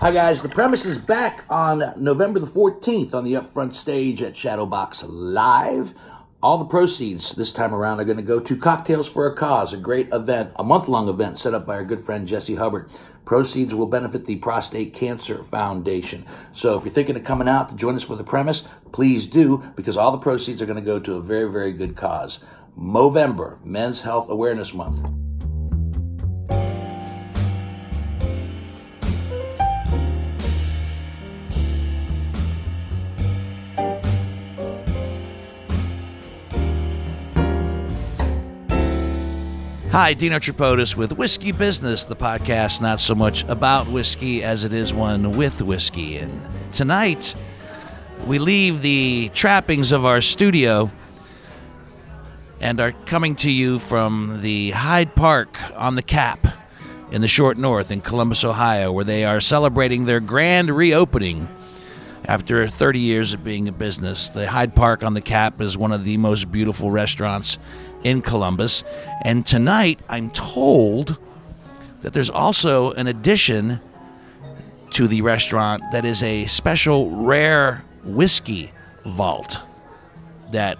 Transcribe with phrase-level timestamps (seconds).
[0.00, 0.42] Hi, guys.
[0.42, 5.92] The premise is back on November the 14th on the upfront stage at Shadowbox Live.
[6.40, 9.72] All the proceeds this time around are going to go to Cocktails for a Cause,
[9.72, 12.88] a great event, a month long event set up by our good friend Jesse Hubbard.
[13.24, 16.24] Proceeds will benefit the Prostate Cancer Foundation.
[16.52, 19.64] So if you're thinking of coming out to join us for the premise, please do
[19.74, 22.38] because all the proceeds are going to go to a very, very good cause.
[22.78, 25.27] Movember, Men's Health Awareness Month.
[39.90, 44.74] Hi, Dino Tripodis with Whiskey Business, the podcast not so much about whiskey as it
[44.74, 46.18] is one with whiskey.
[46.18, 47.34] And tonight,
[48.26, 50.90] we leave the trappings of our studio
[52.60, 56.46] and are coming to you from the Hyde Park on the Cap
[57.10, 61.48] in the short north in Columbus, Ohio, where they are celebrating their grand reopening
[62.28, 64.28] after 30 years of being a business.
[64.28, 67.58] The Hyde Park on the Cap is one of the most beautiful restaurants
[68.04, 68.84] in Columbus.
[69.22, 71.18] And tonight, I'm told
[72.02, 73.80] that there's also an addition
[74.90, 78.70] to the restaurant that is a special rare whiskey
[79.04, 79.62] vault
[80.52, 80.78] that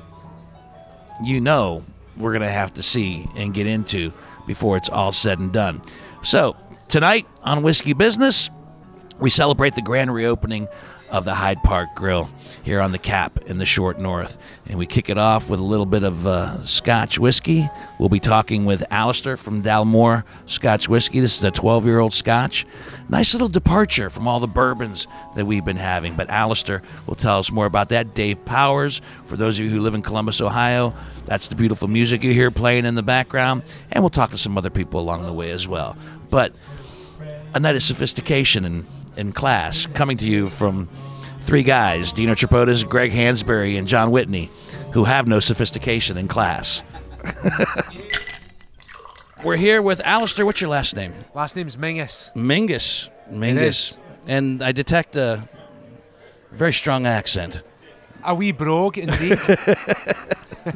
[1.23, 1.85] you know
[2.17, 4.13] we're going to have to see and get into
[4.47, 5.81] before it's all said and done.
[6.23, 6.57] So,
[6.89, 8.51] tonight on Whiskey Business,
[9.19, 10.69] we celebrate the grand reopening
[11.11, 12.29] of the Hyde Park Grill
[12.63, 14.39] here on the Cap in the Short North.
[14.67, 17.69] And we kick it off with a little bit of uh, Scotch whiskey.
[17.99, 21.21] We'll be talking with Alistair from Dalmore Scotch Whiskey.
[21.21, 22.67] This is a 12 year old Scotch.
[23.09, 26.15] Nice little departure from all the bourbons that we've been having.
[26.15, 28.15] But Alistair will tell us more about that.
[28.15, 32.23] Dave Powers, for those of you who live in Columbus, Ohio, that's the beautiful music
[32.23, 33.63] you hear playing in the background.
[33.91, 35.97] And we'll talk to some other people along the way as well.
[36.31, 36.53] But
[37.55, 38.87] a night of sophistication and
[39.19, 40.89] in class, coming to you from
[41.43, 44.51] three guys Dino Tripodis, Greg Hansberry, and John Whitney,
[44.93, 46.83] who have no sophistication in class.
[49.45, 50.47] We're here with Alistair.
[50.47, 51.13] What's your last name?
[51.35, 52.33] Last name's Mingus.
[52.35, 53.09] Mingus.
[53.31, 53.99] Mingus.
[54.27, 55.49] And I detect a
[56.53, 57.63] very strong accent.
[58.25, 59.39] A wee brogue, indeed.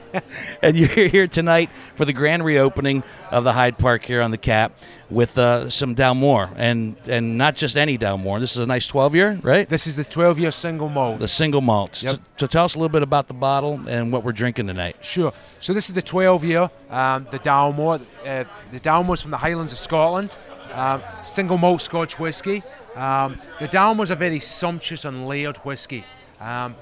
[0.62, 4.38] and you're here tonight for the grand reopening of the Hyde Park here on the
[4.38, 4.72] Cap
[5.10, 8.40] with uh, some Dalmore, and and not just any Dalmore.
[8.40, 9.68] This is a nice 12 year, right?
[9.68, 11.20] this is the 12 year single malt.
[11.20, 12.02] The single malts.
[12.02, 12.14] Yep.
[12.14, 14.96] So, so tell us a little bit about the bottle and what we're drinking tonight.
[15.00, 15.32] Sure.
[15.58, 18.00] So this is the 12 year, um, the Dalmore.
[18.26, 20.36] Uh, the Dalmore's from the Highlands of Scotland.
[20.72, 22.62] Um, single malt Scotch whisky.
[22.94, 26.04] Um, the Dalmore's a very sumptuous and layered whisky.
[26.40, 26.74] Um,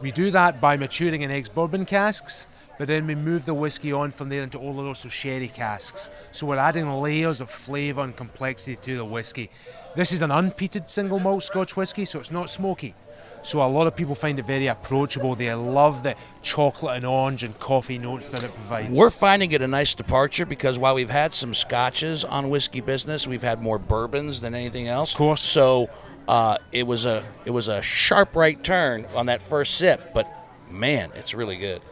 [0.00, 3.92] we do that by maturing in ex bourbon casks, but then we move the whiskey
[3.92, 6.08] on from there into Oloroso sherry casks.
[6.30, 9.50] So we're adding layers of flavour and complexity to the whiskey.
[9.94, 12.94] This is an unpeated single malt Scotch whiskey, so it's not smoky.
[13.42, 15.34] So a lot of people find it very approachable.
[15.34, 18.96] They love the chocolate and orange and coffee notes that it provides.
[18.96, 23.26] We're finding it a nice departure because while we've had some scotches on whiskey business,
[23.26, 25.12] we've had more bourbons than anything else.
[25.12, 25.40] Of course.
[25.40, 25.90] So
[26.28, 30.28] uh, it was a it was a sharp right turn on that first sip, but
[30.70, 31.82] man, it's really good.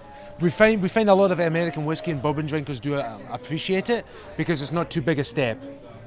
[0.41, 3.91] We find we find a lot of American whiskey and bourbon drinkers do uh, appreciate
[3.91, 4.05] it
[4.37, 5.59] because it's not too big a step.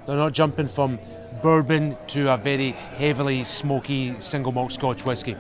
[0.05, 0.99] They're not jumping from
[1.41, 5.35] bourbon to a very heavily smoky single malt Scotch whiskey.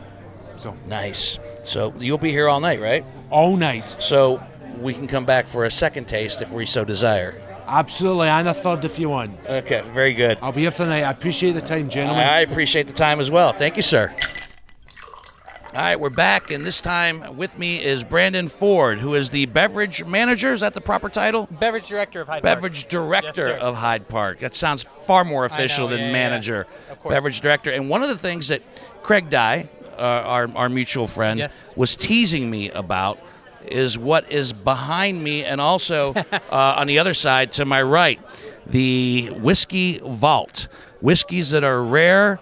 [0.55, 1.39] So Nice.
[1.65, 3.03] So you'll be here all night, right?
[3.29, 4.41] all night, So
[4.79, 7.41] we can come back for a second taste if we so desire.
[7.67, 9.37] absolutely, and a third if you want.
[9.49, 10.37] Okay, very good.
[10.41, 11.03] I'll be here for the night.
[11.03, 12.23] I appreciate the time, gentlemen.
[12.23, 13.53] I appreciate the time as well.
[13.53, 14.13] Thank you, sir.
[15.73, 19.47] All right, we're back, and this time with me is Brandon Ford, who is the
[19.47, 20.53] beverage manager.
[20.53, 21.47] Is that the proper title?
[21.49, 22.55] Beverage director of Hyde Park.
[22.55, 24.37] Beverage director Yes, of Hyde Park.
[24.37, 26.67] That sounds far more official know, than yeah, manager.
[26.85, 26.91] yeah.
[26.91, 27.15] Of course.
[27.15, 27.71] Beverage director.
[27.71, 28.61] And one of the things that
[29.01, 29.67] Craig Dye,
[29.97, 31.71] uh, our, our mutual friend, Yes.
[31.75, 33.17] was teasing me about
[33.65, 38.21] is what is behind me and also uh, on the other side to my right
[38.67, 40.67] the whiskey vault.
[41.01, 42.39] Whiskeys that are rare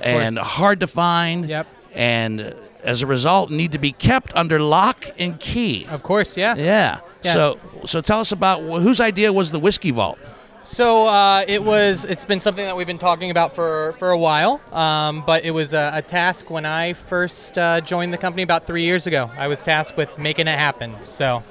[0.00, 1.48] and hard to find.
[1.48, 1.68] Yep.
[1.94, 5.86] And as a result, need to be kept under lock and key.
[5.88, 6.54] Of course, yeah.
[6.56, 7.00] Yeah.
[7.22, 7.32] Yeah.
[7.34, 10.18] So, so tell us about wh- whose idea was the whiskey vault?
[10.64, 12.04] So uh, it was.
[12.04, 14.60] It's been something that we've been talking about for for a while.
[14.72, 18.64] Um, but it was a, a task when I first uh, joined the company about
[18.66, 19.28] three years ago.
[19.36, 20.94] I was tasked with making it happen.
[21.02, 21.42] So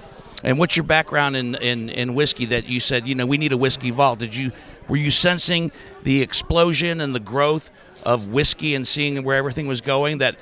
[0.44, 3.52] And what's your background in, in, in whiskey that you said, you know, we need
[3.52, 4.20] a whiskey vault?
[4.20, 4.52] Did you
[4.88, 5.72] were you sensing
[6.04, 7.70] the explosion and the growth
[8.04, 10.36] of whiskey and seeing where everything was going that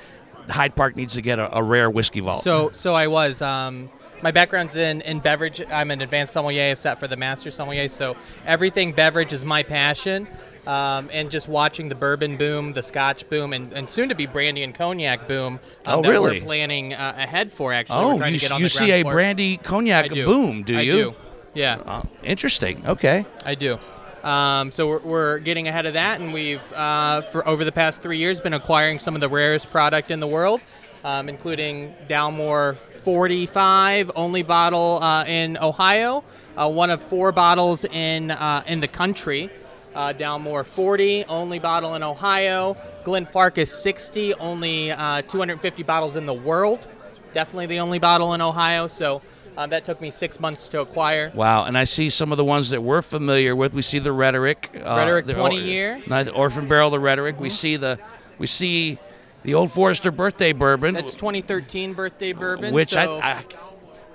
[0.50, 2.42] Hyde Park needs to get a, a rare whiskey vault?
[2.42, 3.40] so so I was.
[3.42, 3.88] Um,
[4.22, 5.62] my background's in, in beverage.
[5.70, 6.70] I'm an advanced sommelier.
[6.70, 7.88] I've sat for the master sommelier.
[7.88, 10.26] So everything beverage is my passion.
[10.66, 14.26] Um, and just watching the bourbon boom, the Scotch boom, and, and soon to be
[14.26, 15.54] brandy and cognac boom.
[15.54, 16.38] um, Oh, that really?
[16.38, 17.96] We're planning uh, ahead for actually.
[18.04, 19.14] Oh, you, to get on you see a floor.
[19.14, 20.26] brandy cognac do.
[20.26, 20.92] boom, do I you?
[20.92, 21.14] do.
[21.54, 21.82] Yeah.
[21.86, 22.86] Oh, interesting.
[22.86, 23.24] Okay.
[23.46, 23.78] I do.
[24.22, 28.02] Um, so we're, we're getting ahead of that, and we've uh, for over the past
[28.02, 30.60] three years been acquiring some of the rarest product in the world,
[31.04, 36.22] um, including Dalmore 45, only bottle uh, in Ohio,
[36.56, 39.50] uh, one of four bottles in uh, in the country.
[39.94, 42.76] Uh, Dalmore 40, only bottle in Ohio.
[43.04, 46.86] Glenfarclas 60, only uh, 250 bottles in the world.
[47.32, 48.86] Definitely the only bottle in Ohio.
[48.86, 49.20] So
[49.56, 51.30] uh, that took me six months to acquire.
[51.34, 53.74] Wow, and I see some of the ones that we're familiar with.
[53.74, 55.98] We see the rhetoric, uh, Rhetoric the 20 year.
[55.98, 56.24] Mm-hmm.
[56.26, 57.38] the Orphan Barrel, the rhetoric.
[57.40, 57.98] We see the,
[58.38, 58.98] we see
[59.42, 62.72] the Old Forester birthday bourbon, That's 2013 birthday bourbon.
[62.74, 63.44] which so I, I,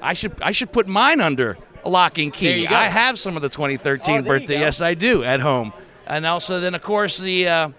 [0.02, 2.48] I should, I should put mine under lock and key.
[2.48, 2.76] There you go.
[2.76, 4.60] I have some of the 2013 Oh, birthday.
[4.60, 5.74] Yes, I do at home,
[6.08, 7.70] and also then of course the, uh,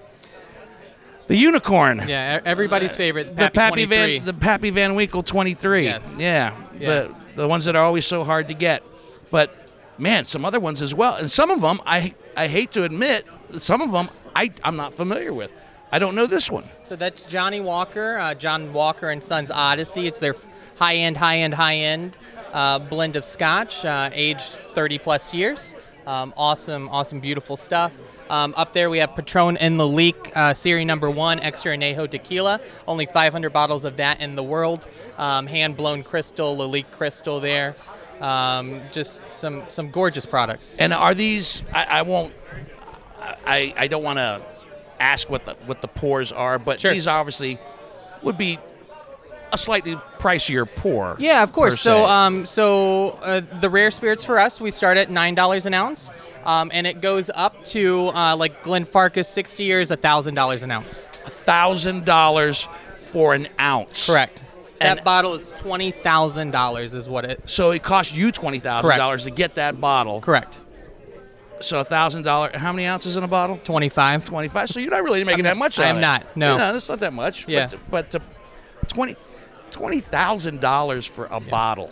[1.26, 2.04] the unicorn.
[2.06, 3.36] yeah, everybody's favorite.
[3.36, 5.84] the Pappy Van the Pappy Van Winkle 23.
[5.84, 6.16] Yes.
[6.18, 6.56] Yeah.
[6.78, 6.88] Yeah.
[6.88, 8.82] The the ones that are always so hard to get.
[9.30, 9.54] But
[9.98, 11.14] man, some other ones as well.
[11.14, 13.24] And some of them I I hate to admit,
[13.60, 15.52] some of them I I'm not familiar with.
[15.92, 16.64] I don't know this one.
[16.82, 20.08] So that's Johnnie Walker, uh, John Walker and Sons Odyssey.
[20.08, 20.34] It's their
[20.74, 22.18] high end, high end, high end
[22.52, 25.74] uh, blend of Scotch, uh, aged 30 plus years.
[26.06, 27.92] Um, awesome, awesome, beautiful stuff.
[28.28, 32.60] Um, up there we have Patrón en Lalique, uh, Series Number One, Extra Añejo Tequila.
[32.88, 34.84] Only 500 bottles of that in the world.
[35.18, 37.76] Um, hand blown crystal, Lalique crystal there.
[38.20, 40.76] Um, just some some gorgeous products.
[40.78, 42.32] And are these I, I won't
[43.46, 44.40] I I don't want to
[44.98, 46.92] ask what the what the pours are, but Sure.
[46.92, 47.58] these obviously
[48.22, 48.58] would be
[49.52, 51.16] a slightly pricier pour.
[51.18, 51.80] Yeah, of course.
[51.80, 55.74] So, um, so uh, the rare spirits for us, we start at nine dollars an
[55.74, 56.10] ounce,
[56.44, 61.06] um, and it goes up to uh, like Glenfarclas, sixty years, thousand dollars an ounce.
[61.26, 62.68] thousand dollars
[63.02, 64.06] for an ounce.
[64.06, 64.42] Correct.
[64.80, 67.48] That And- bottle is twenty thousand dollars, is what it.
[67.48, 70.20] So it cost you twenty thousand dollars to get that bottle.
[70.20, 70.58] Correct.
[71.60, 72.50] So a thousand dollar.
[72.52, 73.58] How many ounces in a bottle?
[73.64, 74.26] Twenty-five.
[74.26, 74.68] Twenty five.
[74.68, 75.78] So you're not really making that much.
[75.78, 76.58] I'm not, no.
[76.58, 77.48] No, that's not that much.
[77.48, 77.68] Yeah.
[77.90, 78.18] But, but uh,
[78.88, 79.16] twenty
[79.76, 81.90] twenty thousand dollars for a bottle.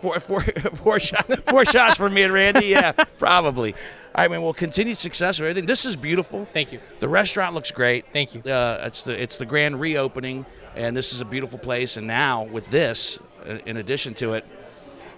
[0.00, 2.66] Four, four, four, shot, four shots for me and Randy.
[2.66, 3.74] Yeah, probably.
[4.14, 5.66] I mean, well, continued success with everything.
[5.66, 6.46] This is beautiful.
[6.52, 6.78] Thank you.
[7.00, 8.06] The restaurant looks great.
[8.12, 8.40] Thank you.
[8.40, 10.46] Uh, it's the it's the grand reopening,
[10.76, 11.96] and this is a beautiful place.
[11.96, 14.46] And now with this, uh, in addition to it,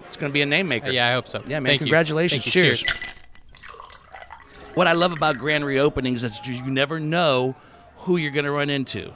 [0.07, 0.89] it's going to be a name maker.
[0.89, 1.43] Uh, yeah, I hope so.
[1.47, 1.71] Yeah, man.
[1.73, 1.87] Thank you.
[1.87, 2.45] Congratulations.
[2.45, 2.63] Thank you.
[2.63, 2.85] Cheers.
[4.75, 7.55] What I love about grand reopenings is you never know
[7.99, 9.13] who you're going to run into.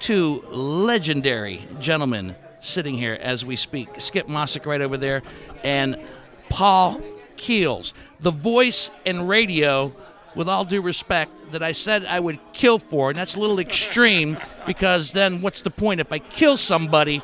[0.00, 3.88] Two legendary gentlemen sitting here as we speak.
[3.98, 5.22] Skip Mosic right over there,
[5.64, 5.96] and
[6.48, 7.00] Paul
[7.36, 9.94] Keels, the voice and radio.
[10.34, 13.58] With all due respect, that I said I would kill for, and that's a little
[13.58, 17.22] extreme because then what's the point if I kill somebody?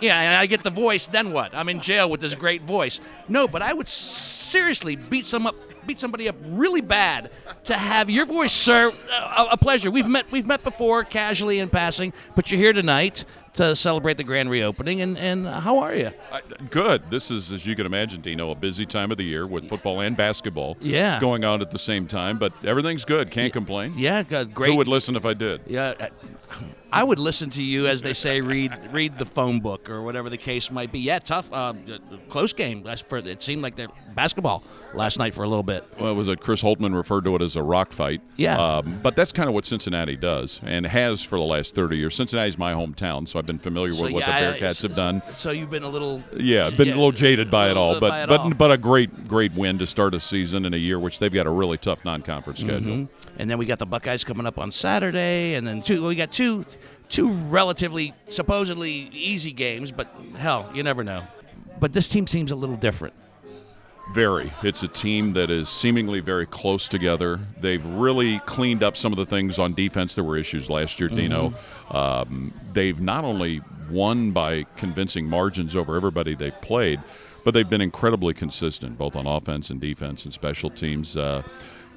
[0.00, 1.06] Yeah, and I get the voice.
[1.06, 1.54] Then what?
[1.54, 3.00] I'm in jail with this great voice.
[3.28, 5.54] No, but I would seriously beat some up,
[5.86, 7.30] beat somebody up really bad
[7.64, 8.92] to have your voice, sir.
[9.10, 9.90] A, a pleasure.
[9.90, 14.24] We've met, we've met before, casually in passing, but you're here tonight to celebrate the
[14.24, 15.00] grand reopening.
[15.00, 16.10] And and how are you?
[16.70, 17.10] Good.
[17.10, 20.00] This is, as you can imagine, Dino, a busy time of the year with football
[20.00, 21.20] and basketball Yeah.
[21.20, 23.30] going on at the same time, but everything's good.
[23.30, 23.94] Can't complain.
[23.96, 24.70] Yeah, good, great.
[24.72, 25.60] Who would listen if I did?
[25.66, 26.06] Yeah, uh,
[26.94, 30.30] I would listen to you as they say, read read the phone book or whatever
[30.30, 31.00] the case might be.
[31.00, 31.74] Yeah, tough, uh,
[32.28, 32.84] close game.
[33.08, 34.62] For it seemed like their basketball
[34.94, 35.84] last night for a little bit.
[35.98, 38.20] Well, was it Chris Holtmann referred to it as a rock fight?
[38.36, 38.56] Yeah.
[38.76, 42.14] Um, but that's kind of what Cincinnati does and has for the last 30 years.
[42.14, 45.22] Cincinnati's my hometown, so I've been familiar with what the Bearcats so- have done.
[45.32, 48.28] So you've been a little Yeah, been a little jaded by it all, but it
[48.28, 48.50] but all.
[48.54, 51.46] but a great great win to start a season in a year which they've got
[51.46, 52.68] a really tough non-conference Mm-hmm.
[52.70, 53.08] schedule.
[53.38, 56.06] and then we got the Buckeyes coming up on Saturday, and then two.
[56.06, 56.64] We got two,
[57.08, 61.22] two relatively supposedly easy games, but hell, you never know.
[61.80, 63.14] But this team seems a little different.
[64.12, 64.52] Very.
[64.62, 67.40] It's a team that is seemingly very close together.
[67.60, 70.14] They've really cleaned up some of the things on defense.
[70.14, 71.54] There were issues last year, Dino.
[71.90, 77.00] Um, they've not only won by convincing margins over everybody they've played,
[77.44, 81.16] but they've been incredibly consistent, both on offense and defense and special teams.
[81.16, 81.42] Uh,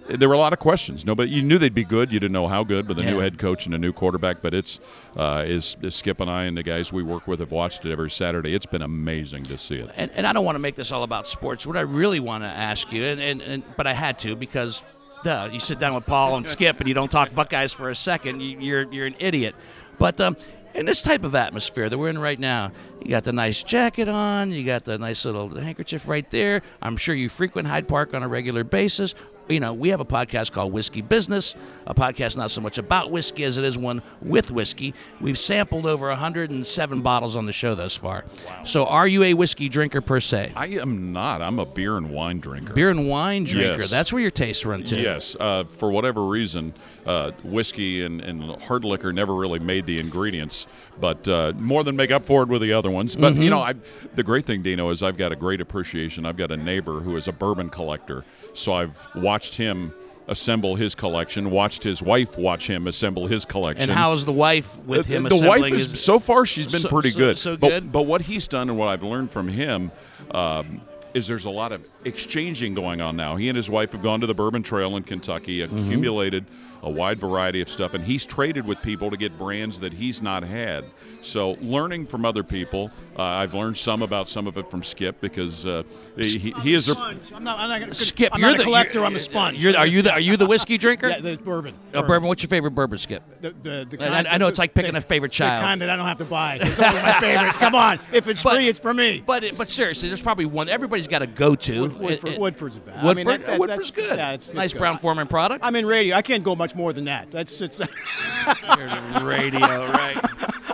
[0.09, 1.05] there were a lot of questions.
[1.05, 2.11] Nobody, you knew they'd be good.
[2.11, 4.41] You didn't know how good, with a new head coach and a new quarterback.
[4.41, 4.79] But it's,
[5.15, 7.91] uh, is, is Skip and I and the guys we work with have watched it
[7.91, 8.53] every Saturday.
[8.53, 9.89] It's been amazing to see it.
[9.95, 11.65] and, and I don't want to make this all about sports.
[11.65, 14.83] What I really want to ask you, and, and, and but I had to because,
[15.23, 17.95] duh, you sit down with Paul and Skip and you don't talk Buckeyes for a
[17.95, 19.55] second, you, you're you're an idiot.
[19.99, 20.37] But um,
[20.73, 22.71] in this type of atmosphere that we're in right now,
[23.01, 26.61] you got the nice jacket on, you got the nice little handkerchief right there.
[26.81, 29.15] I'm sure you frequent Hyde Park on a regular basis.
[29.49, 33.11] You know, we have a podcast called Whiskey Business, a podcast not so much about
[33.11, 34.93] whiskey as it is one with whiskey.
[35.21, 38.25] We've sampled over 107 bottles on the show thus far.
[38.65, 40.51] So, are you a whiskey drinker per se?
[40.55, 41.41] I am not.
[41.41, 42.73] I'm a beer and wine drinker.
[42.73, 43.81] Beer and wine drinker.
[43.81, 43.89] Yes.
[43.89, 44.97] That's where your tastes run to.
[44.99, 46.73] Yes, uh, for whatever reason,
[47.05, 50.67] uh, whiskey and, and hard liquor never really made the ingredients,
[50.99, 53.15] but uh, more than make up for it with the other ones.
[53.15, 53.41] But Mm-hmm.
[53.43, 53.73] you know, I,
[54.15, 56.25] the great thing, Dino, is I've got a great appreciation.
[56.25, 58.23] I've got a neighbor who is a bourbon collector,
[58.57, 59.93] so I've watched him
[60.27, 63.89] assemble his collection, watched his wife watch him assemble his collection.
[63.89, 66.81] And how is the wife with him the wife is his- so far she's been
[66.81, 67.37] So- pretty so- good.
[67.37, 67.91] so but, good?
[67.93, 69.89] But what he's done and what I've learned from him
[70.31, 70.81] um,
[71.13, 73.37] is there's a lot of exchanging going on now.
[73.37, 75.77] He and his wife have gone to the Bourbon Trail in Kentucky, Mm-hmm.
[75.77, 76.45] accumulated
[76.83, 80.21] a wide variety of stuff, and he's traded with people to get brands that he's
[80.21, 80.83] not had.
[81.27, 85.19] So learning from other people, uh, I've learned some about some of it from Skip
[85.19, 85.83] because uh,
[86.15, 86.97] he, he is a.
[86.97, 87.59] I'm not.
[87.59, 89.03] I'm not gonna, Skip, I'm you're not the a collector.
[89.03, 89.61] I'm a sponge.
[89.61, 91.07] You're, are you the are you the whiskey drinker?
[91.17, 91.73] Yeah, the bourbon.
[91.93, 92.27] Uh, bourbon.
[92.29, 93.23] What's your favorite bourbon, Skip?
[93.41, 95.61] The, the, the kind I- I know it's like picking a favorite child.
[95.63, 96.59] The kind that I don't have to buy.
[96.61, 97.53] It's only my favorite.
[97.55, 99.21] Come on, if it's But- free, it's for me.
[99.25, 100.69] But but seriously, there's probably one.
[100.69, 101.81] Everybody's got a go-to.
[101.83, 102.97] Wood- Woodford- It- it- Woodford's a bad.
[102.97, 104.17] I Woodford, mean, that- that- Woodford's that's- good.
[104.17, 104.79] yeah, it's- it's nice good.
[104.79, 105.63] Brown-Forman product.
[105.63, 106.15] I'm in radio.
[106.15, 107.29] I can't go much more than that.
[107.31, 107.81] That's it's.
[109.21, 109.59] radio,
[109.91, 110.17] right?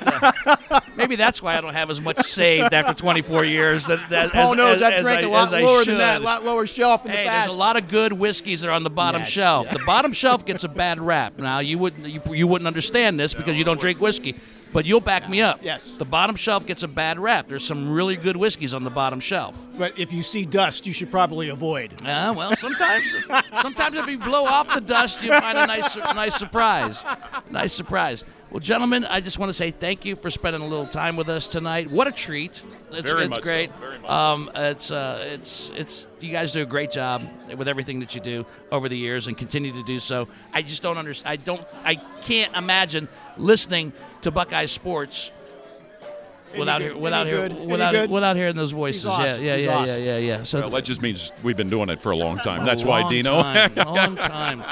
[0.00, 0.06] It's
[0.70, 3.86] a- maybe that's why I don't have as much saved after 24 years.
[3.86, 6.24] That, that Paul as, knows as, I've drank I, a lot lower than that, a
[6.24, 7.46] lot lower shelf in Hey, the past.
[7.48, 9.66] there's a lot of good whiskeys that are on the bottom Yes, shelf.
[9.66, 9.74] yeah.
[9.74, 11.38] The bottom shelf gets a bad rap.
[11.38, 14.34] Now you wouldn't you, you wouldn't understand this because you don't drink whiskey,
[14.72, 15.60] but you'll back me up.
[15.62, 15.94] Yes.
[15.96, 17.48] The bottom shelf gets a bad rap.
[17.48, 19.66] There's some really good whiskeys on the bottom shelf.
[19.78, 21.92] But if you see dust, you should probably avoid.
[22.04, 23.14] Uh, well, sometimes,
[23.62, 27.04] sometimes if you blow off the dust, you find a nice, nice surprise.
[27.50, 28.24] Nice surprise.
[28.50, 31.28] Well, gentlemen, I just want to say thank you for spending a little time with
[31.28, 31.90] us tonight.
[31.90, 32.62] What a treat!
[32.90, 33.70] It's, Very it's much so, great.
[33.74, 34.10] very much.
[34.10, 36.06] Um, it's, uh, it's, it's.
[36.20, 37.22] You guys do a great job
[37.54, 40.28] with everything that you do over the years, and continue to do so.
[40.54, 41.30] I just don't understand.
[41.30, 41.62] I don't.
[41.84, 45.30] I can't imagine listening to Buckeye Sports.
[46.56, 47.66] Without, good- hear, without, hear, good?
[47.66, 48.10] Without, good?
[48.10, 49.42] without hearing those voices, awesome.
[49.42, 50.02] yeah, yeah, He's yeah, awesome.
[50.02, 50.42] yeah, yeah, yeah.
[50.44, 52.64] So well, that just means we've been doing it for a long time.
[52.64, 53.42] That's a why Dino.
[53.42, 54.62] Time, long time.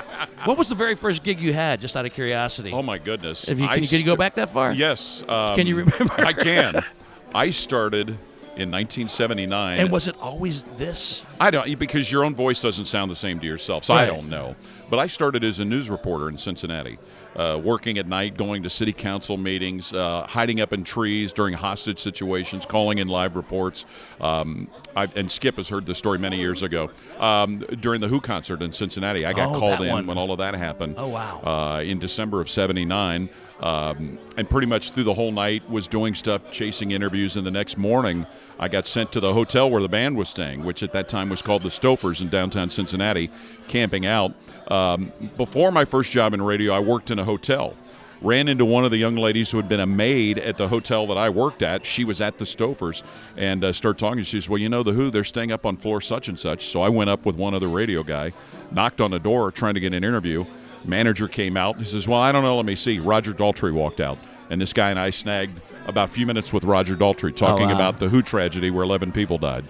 [0.44, 1.80] What was the very first gig you had?
[1.80, 2.72] Just out of curiosity.
[2.72, 3.48] oh my goodness!
[3.48, 4.72] If you, can, you, can you go back that far?
[4.72, 5.22] Yes.
[5.28, 6.14] Um, Can you remember?
[6.18, 6.82] I can.
[7.34, 8.18] I started
[8.56, 9.78] in 1979.
[9.78, 11.24] And was it always this?
[11.38, 14.28] I don't because your own voice doesn't sound the same to yourself, so I don't
[14.28, 14.56] know.
[14.88, 16.98] But I started as a news reporter in Cincinnati,
[17.36, 21.54] uh, working at night, going to city council meetings, uh, hiding up in trees during
[21.54, 23.84] hostage situations, calling in live reports.
[24.20, 26.90] Um, I, and Skip has heard this story many years ago.
[27.18, 30.06] Um, during the Who concert in Cincinnati, I got Oh, called in one.
[30.06, 30.94] when all of that happened.
[30.98, 31.40] Oh, wow.
[31.42, 33.28] Uh, in December of '79.
[33.60, 37.36] Um, and pretty much through the whole night was doing stuff, chasing interviews.
[37.36, 38.26] And the next morning,
[38.58, 41.28] I got sent to the hotel where the band was staying, which at that time
[41.30, 43.30] was called the Stouffer's in downtown Cincinnati,
[43.68, 44.34] camping out.
[44.68, 47.74] Um, before my first job in radio, I worked in a hotel.
[48.22, 51.06] Ran into one of the young ladies who had been a maid at the hotel
[51.08, 51.84] that I worked at.
[51.84, 53.02] She was at the Stouffer's
[53.36, 54.22] and uh, started talking.
[54.24, 56.66] She says, Well, you know, the Who, they're staying up on floor such and such.
[56.68, 58.32] So I went up with one other radio guy,
[58.70, 60.46] knocked on the door trying to get an interview.
[60.86, 61.78] Manager came out.
[61.78, 62.56] He says, Well, I don't know.
[62.56, 62.98] Let me see.
[62.98, 64.18] Roger Daltrey walked out.
[64.48, 67.68] And this guy and I snagged about a few minutes with Roger Daltrey oh, talking
[67.68, 67.74] wow.
[67.74, 69.64] about the Who tragedy where 11 people died.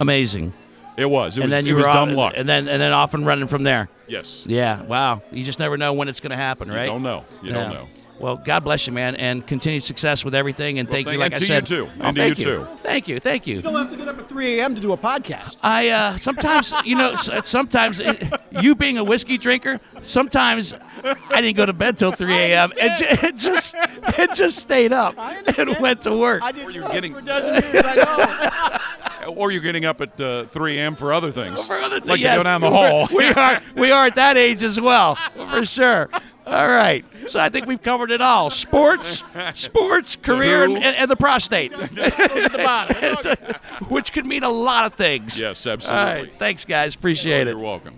[0.00, 0.52] Amazing.
[0.96, 1.36] It was.
[1.36, 2.34] It and was, then you were dumb luck.
[2.36, 3.88] And then and then off and running from there.
[4.06, 4.44] yes.
[4.46, 4.82] Yeah.
[4.82, 5.22] Wow.
[5.30, 6.82] You just never know when it's going to happen, right?
[6.84, 7.24] You don't know.
[7.42, 7.54] You Yeah.
[7.54, 7.88] don't know.
[8.22, 10.78] Well, God bless you, man, and continued success with everything.
[10.78, 11.88] And thank you, thank- like and I to you said, too.
[11.88, 12.68] Oh, And to thank you too.
[12.82, 13.56] Thank you, thank you.
[13.56, 14.74] You don't have to get up at 3 a.m.
[14.76, 15.58] to do a podcast.
[15.62, 18.22] I uh, sometimes, you know, sometimes it,
[18.60, 22.70] you being a whiskey drinker, sometimes I didn't go to bed till 3 a.m.
[22.80, 23.74] and ju- it just
[24.16, 26.42] it just stayed up and went to work.
[26.44, 27.84] I didn't Or you're getting- for a dozen years.
[27.84, 28.78] I know.
[29.36, 30.96] Or you're getting up at uh, 3 a.m.
[30.96, 31.64] for other things.
[31.64, 32.36] For other like things, to yes.
[32.38, 33.06] go down the hall.
[33.14, 35.14] we are we are at that age as well,
[35.50, 36.08] for sure.
[36.44, 39.22] All right, so I think we've covered it all: sports,
[39.54, 42.96] sports, career, and, and, the prostate, Those at the bottom.
[43.18, 43.52] Okay.
[43.88, 45.38] which could mean a lot of things.
[45.38, 46.00] yes, absolutely.
[46.00, 46.32] All right.
[46.38, 46.96] thanks, guys.
[46.96, 47.50] Appreciate it.
[47.50, 47.94] You're welcome.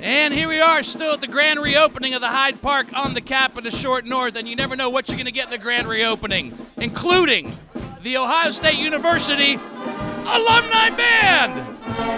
[0.00, 3.20] And here we are, still at the grand reopening of the Hyde Park on the
[3.20, 5.50] cap of the Short North, and you never know what you're going to get in
[5.50, 7.56] the grand reopening, including
[8.02, 9.58] the Ohio State University
[10.28, 12.15] Alumni Band.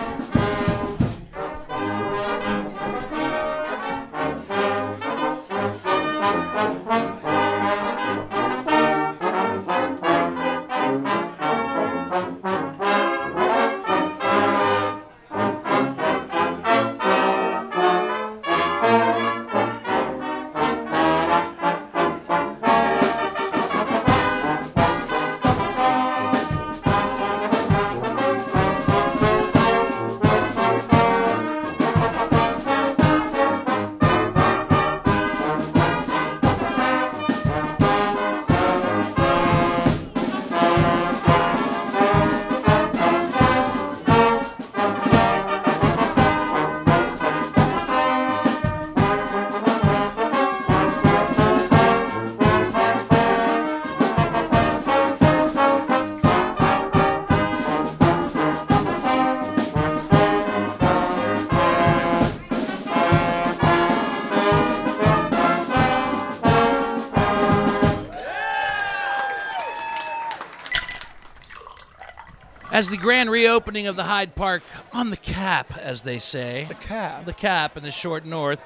[72.79, 76.77] As the grand reopening of the Hyde Park on the cap, as they say, The
[76.77, 77.25] cap.
[77.25, 78.61] the cap in the short north,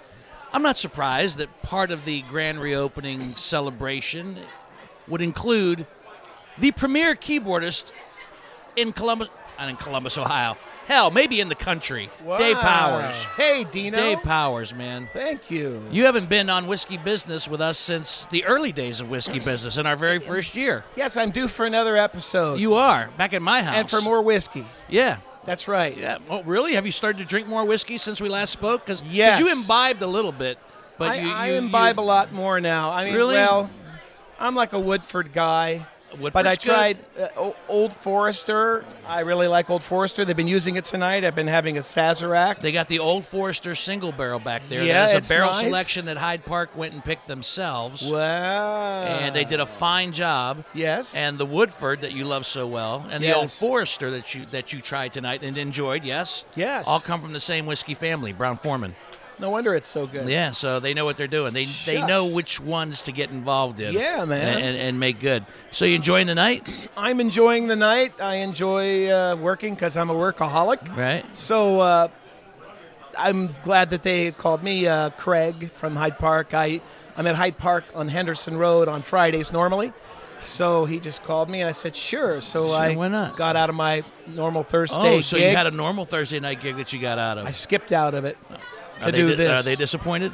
[0.53, 4.37] I'm not surprised that part of the grand reopening celebration
[5.09, 5.87] would include
[6.59, 7.93] the premier keyboardist
[8.77, 10.59] in Columbus, not in Columbus, Ohio.
[10.87, 12.11] Hell, maybe in the country.
[12.39, 13.17] Dave Powers.
[13.37, 13.97] Hey, Dino.
[13.97, 15.09] Dave Powers, man.
[15.13, 15.83] Thank you.
[15.91, 19.77] You haven't been on Whiskey Business with us since the early days of Whiskey Business
[19.77, 20.85] in our very first year.
[20.97, 22.59] Yes, I'm due for another episode.
[22.59, 23.75] You are back at my house.
[23.77, 24.67] and for more whiskey.
[24.89, 25.19] Yeah.
[25.45, 25.97] That's right.
[25.97, 26.19] Yeah.
[26.31, 26.75] Oh, really?
[26.75, 28.85] Have you started to drink more whiskey since we last spoke?
[28.85, 29.41] Because Yes.
[29.41, 30.57] you imbibed a little bit,
[30.99, 32.91] but I, you, I imbibe you, a lot more now.
[32.91, 33.35] I mean, Really?
[33.35, 33.69] well,
[34.39, 35.87] I'm like a Woodford guy.
[36.13, 38.85] Woodford's but I tried uh, Old Forester.
[39.07, 40.25] I really like Old Forester.
[40.25, 41.25] They've been using it tonight.
[41.25, 42.61] I've been having a Sazerac.
[42.61, 44.85] They got the Old Forester single barrel back there.
[44.85, 45.61] Yeah, There's a barrel nice.
[45.61, 49.03] selection that Hyde Park went and picked themselves, Wow.
[49.05, 50.65] and they did a fine job.
[50.75, 51.15] Yes.
[51.15, 53.59] And the Woodford that you love so well, and the Old Yes.
[53.59, 56.87] Forester that you that you tried tonight and enjoyed, yes, Yes.
[56.87, 58.95] all come from the same whiskey family, Brown-Forman.
[59.43, 60.29] No wonder it's so good.
[60.29, 61.53] Yeah, so they know what they're doing.
[61.53, 63.93] They they know which ones to get involved in.
[63.93, 64.57] Yeah, man.
[64.57, 65.45] and, and, and make good.
[65.73, 66.63] So you enjoying the night,
[66.97, 68.15] I'm enjoying the night.
[68.21, 70.97] I enjoy uh, working because I'm a workaholic.
[70.97, 71.25] right?
[71.37, 72.09] So uh,
[73.19, 76.55] I'm glad that they called me uh, Craig from Hyde Park.
[76.55, 76.81] I,
[77.17, 79.93] I'm at Hyde Park on Henderson Road on Fridays normally.
[80.39, 82.41] So he just called me and I said, sure.
[82.41, 82.95] So Sure, I
[83.37, 84.03] got out of my
[84.35, 85.51] normal Thursday Oh, so gig.
[85.51, 87.47] you had a normal Thursday night gig that you got out of.
[87.47, 88.37] I skipped out of it
[89.11, 89.61] to do di- this.
[89.61, 90.33] Are they disappointed?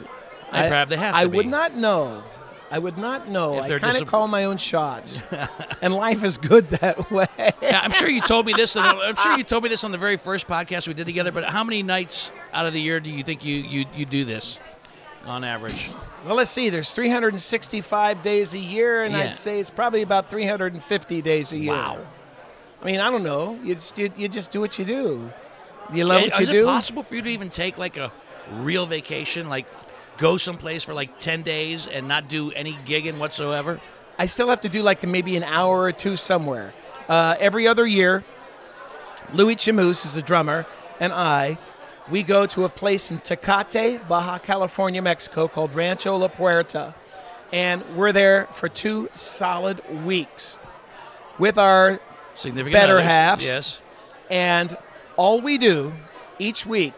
[0.53, 1.37] They I, have I be.
[1.37, 2.23] would not know.
[2.71, 3.63] I would not know.
[3.65, 5.23] If I kind of call my own shots,
[5.83, 7.27] and life is good that way.
[7.63, 8.77] Yeah, I'm sure you told me this.
[8.77, 11.07] On the, I'm sure you told me this on the very first podcast we did
[11.07, 11.33] together.
[11.33, 14.25] But how many nights out of the year do you think you you, you do
[14.27, 14.59] this,
[15.27, 15.91] on average?
[16.27, 16.69] Well, let's see.
[16.69, 19.21] There's 365 days a year, and Yeah.
[19.21, 21.73] I'd say it's probably about 350 days a year.
[21.73, 21.99] Wow.
[22.83, 23.59] I mean, I don't know.
[23.63, 25.31] You just, you, you just do what you do.
[25.93, 26.63] You love what you is do.
[26.63, 28.13] it possible for you to even take like a
[28.53, 29.67] real vacation, like
[30.17, 33.81] go someplace for like ten days and not do any gigging whatsoever?
[34.19, 36.73] I still have to do like maybe an hour or two somewhere.
[37.09, 38.25] Uh, every other year,
[39.33, 40.67] Louis Chamus is a drummer,
[41.01, 41.59] and I,
[42.11, 46.95] we go to a place in Tecate, Baja California, Mexico, called Rancho La Puerta,
[47.53, 50.59] and we're there for two solid weeks
[51.39, 52.01] with our
[52.35, 53.45] Significant Better others, halves.
[53.45, 53.81] Yes.
[54.31, 54.77] And
[55.17, 55.93] all we do
[56.39, 56.95] each week,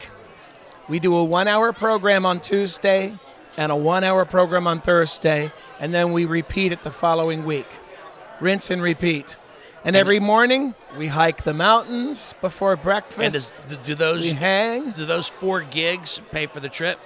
[0.90, 3.14] we do a one hour program on Tuesday
[3.56, 7.66] and a one hour program on Thursday, and then we repeat it the following week.
[8.40, 9.36] Rinse and repeat.
[9.84, 13.62] And every morning, we hike the mountains before And breakfast.
[13.66, 14.90] does, do those we hang.
[14.90, 16.98] do those four gigs pay for the trip?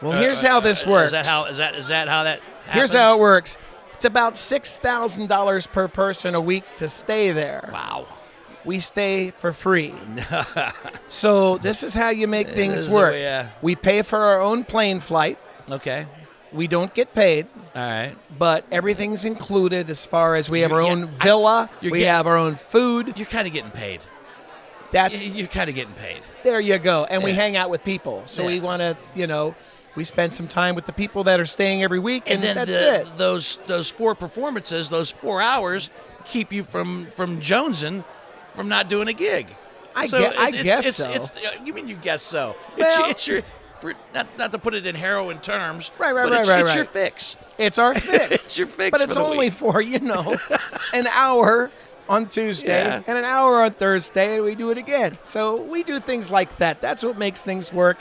[0.00, 1.12] Well, here's how this works.
[1.12, 2.40] Uh, Is that how is that is that how that?
[2.70, 3.58] Here's how it works.
[3.94, 7.68] It's about $6,000 per person a week to stay there.
[7.70, 8.06] Wow.
[8.64, 9.94] We stay for free.
[11.06, 13.12] so this is how you make things work.
[13.12, 13.50] way, yeah.
[13.62, 15.38] We pay for our own plane flight.
[15.70, 16.06] Okay.
[16.52, 17.46] We don't get paid,
[17.76, 18.16] All right.
[18.36, 22.26] but everything's included as far as we have our own yeah, villa, you're we have
[22.26, 23.12] our own food.
[23.16, 24.00] You're kind of getting paid.
[24.90, 26.20] That's You're kind of getting paid.
[26.42, 27.04] there you go.
[27.04, 28.24] And we hang out with people.
[28.26, 29.54] So we want to, you know,
[29.94, 32.56] we spend some time with the people that are staying every week and, And then
[32.56, 33.16] that's the, it.
[33.16, 35.90] those those four performances, those four hours,
[36.24, 38.04] keep you from from jonesing,
[38.54, 39.48] from not doing a gig.
[39.94, 41.10] I so gue- it's, I guess it's, so.
[41.10, 42.54] It's, uh, you mean you guess so?
[42.76, 43.42] It's, Well- it's your
[43.80, 45.90] for, not, not to put it in heroin terms.
[45.98, 47.36] Right, right, but right, it's, right, it's your fix.
[47.58, 48.46] It's our fix.
[48.46, 49.52] It's your fix But for it's the only week.
[49.54, 50.36] for, you know,
[50.92, 51.70] an hour
[52.08, 53.02] on Tuesday Yeah.
[53.06, 55.16] and an hour on Thursday, and we do it again.
[55.22, 56.80] So we do things like that.
[56.82, 57.98] That's what makes things work.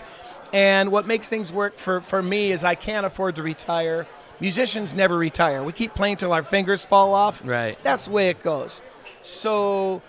[0.52, 4.06] And what makes things work for, for me is I can't afford to retire.
[4.42, 5.64] Musicians never retire.
[5.64, 7.42] We keep playing till our fingers fall off.
[7.46, 7.82] Right.
[7.84, 8.82] That's the way it goes.
[9.22, 10.02] So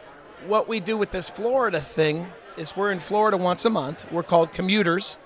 [0.47, 2.27] what we do with this Florida thing
[2.57, 4.11] is we're in Florida once a month.
[4.13, 5.19] We're called commuters.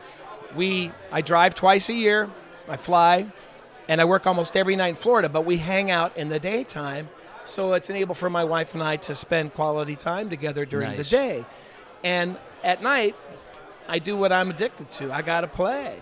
[0.54, 2.28] We I drive twice a year.
[2.68, 3.26] I fly,
[3.88, 5.28] and I work almost every night in Florida.
[5.28, 7.08] But we hang out in the daytime,
[7.44, 11.10] so it's enabled for my wife and I to spend quality time together during Nice.
[11.10, 11.44] the day.
[12.02, 13.16] And at night,
[13.88, 15.12] I do what I'm addicted to.
[15.12, 15.98] I gotta play,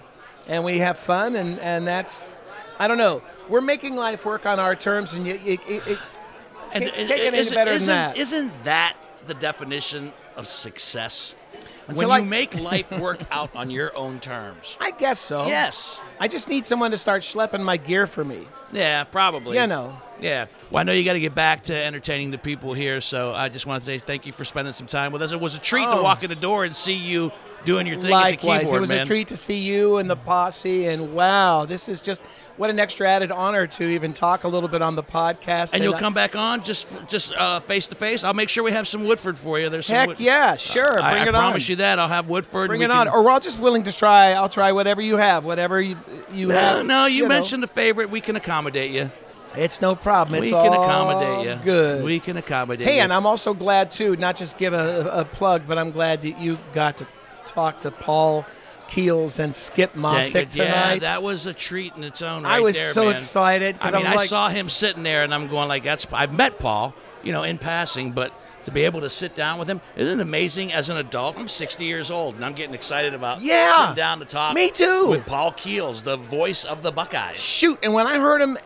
[0.47, 2.35] and we have fun, and and that's
[2.79, 3.23] I don't know.
[3.49, 5.99] We're making life work on our terms, and you, it, it, it,
[6.73, 8.17] And Can't- can't get any isn't- better than isn't- that.
[8.17, 11.35] Isn't that the definition of success?
[11.89, 14.77] Until when I- you make life work out on your own terms.
[14.81, 15.47] I guess so.
[15.47, 16.01] Yes.
[16.21, 18.47] I just need someone to start schlepping my gear for me.
[18.73, 19.59] Yeah, probably.
[19.59, 19.97] You know.
[20.21, 20.47] Yeah.
[20.71, 23.49] Well, I know you got to get back to entertaining the people here, so I
[23.49, 25.33] just want to say thank you for spending some time with us.
[25.33, 26.03] It was a treat to Oh.
[26.03, 27.33] walk in the door and see you
[27.65, 29.03] doing your thing Likewise, at the keyboard, it was man.
[29.03, 32.23] a treat to see you and the posse, and wow, this is just
[32.57, 35.73] what an extra added honor to even talk a little bit on the podcast.
[35.73, 38.25] And you'll I- come back on just just uh, face to face.
[38.25, 39.69] I'll make sure we have some Woodford for you.
[39.69, 42.29] There's some Heck Wood- yeah, sure, I, bring I it promise you that I'll have
[42.29, 42.69] Woodford.
[42.69, 44.33] Bring it on, or we're all just willing to try.
[44.33, 45.97] I'll try whatever you have, whatever you
[46.33, 46.87] you no, have.
[46.87, 47.29] no, you, know.
[47.29, 48.11] mentioned a favorite.
[48.11, 49.11] We can accommodate you.
[49.57, 50.43] it's no problem.
[50.43, 51.63] It's we can accommodate you.
[51.65, 52.05] Good.
[52.05, 53.03] We can accommodate Hey, you.
[53.03, 56.39] and I'm also glad too, not just give a, a plug, but I'm glad that
[56.41, 57.07] you got to
[57.47, 58.45] talk to Paul
[58.89, 61.01] Keels and Skip Mosic Yeah, tonight.
[61.03, 63.15] that was a treat in its own I was there, so man.
[63.15, 66.33] excited I mean, I like, saw him sitting there, and I'm going like, "That's." I've
[66.35, 68.33] met Paul, you know, in passing, but
[68.65, 70.73] to be able to sit down with him isn't it amazing.
[70.73, 73.77] As an adult, I'm 60 years old, and I'm getting excited about Yeah.
[73.81, 74.55] sitting down to talk.
[74.55, 75.07] Me too.
[75.07, 77.39] With Paul Keels, the voice of the Buckeyes.
[77.41, 77.79] shoot.
[77.83, 78.59] And when I heard him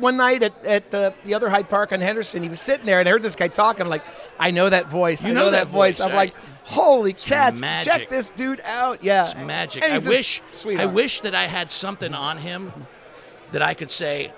[0.00, 3.00] one night at, at uh, the other Hyde Park on Henderson, he was sitting there,
[3.00, 3.82] and I heard this guy talking.
[3.82, 4.04] I'm like,
[4.38, 5.22] I know that voice.
[5.24, 5.98] You I know know, that that voice.
[5.98, 6.34] voice, I'm like,
[6.64, 7.92] holy cats, magic.
[7.92, 9.02] check this dude out.
[9.02, 9.82] Yeah, It's magic.
[9.82, 10.40] I wish.
[10.52, 10.88] sweetheart.
[10.88, 12.72] I wish that I had something on him
[13.52, 14.32] that I could say,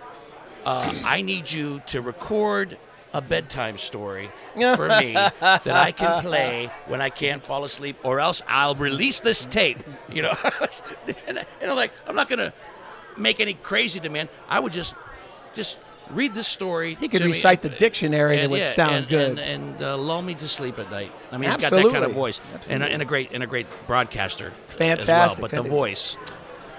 [0.64, 2.78] uh, "I need you to record
[3.12, 8.20] a bedtime story for me that I can play when I can't fall asleep, or
[8.20, 10.34] else I'll release this tape." You know,
[11.26, 12.52] and, and I'm like, I'm not gonna
[13.16, 14.28] make any crazy demand.
[14.48, 14.94] I would just,
[15.54, 15.78] just
[16.10, 16.94] read this story.
[16.94, 19.38] He could to me recite the dictionary and it would yeah, sound and, good.
[19.38, 21.12] and, and uh, lull me to sleep at night.
[21.30, 23.46] I mean, he's got that kind of voice, and a, and a great and a
[23.46, 24.52] great broadcaster.
[24.68, 25.08] Fantastic.
[25.10, 25.48] as well.
[25.48, 26.16] But the voice,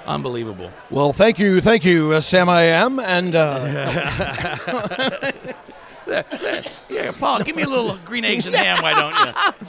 [0.06, 0.72] unbelievable.
[0.90, 2.50] Well, thank you, thank you, uh, Sam.
[2.50, 5.32] I am, and uh,
[6.90, 9.68] Yeah, Paul, give me a little green eggs and ham, why don't you?